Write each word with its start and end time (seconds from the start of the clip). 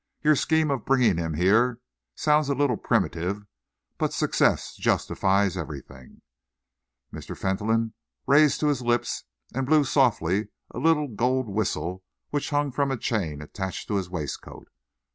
"Your 0.23 0.35
scheme 0.35 0.71
of 0.71 0.83
bringing 0.83 1.17
him 1.17 1.35
here 1.35 1.79
sounds 2.15 2.49
a 2.49 2.55
little 2.55 2.75
primitive, 2.75 3.45
but 3.99 4.13
success 4.13 4.75
justifies 4.75 5.55
everything." 5.55 6.23
Mr. 7.13 7.37
Fentolin 7.37 7.93
raised 8.25 8.59
to 8.61 8.67
his 8.69 8.81
lips 8.81 9.25
and 9.53 9.67
blew 9.67 9.83
softly 9.83 10.47
a 10.71 10.79
little 10.79 11.07
gold 11.07 11.47
whistle 11.47 12.03
which 12.31 12.49
hung 12.49 12.71
from 12.71 12.89
a 12.89 12.97
chain 12.97 13.43
attached 13.43 13.87
to 13.89 13.95
his 13.97 14.09
waistcoat. 14.09 14.69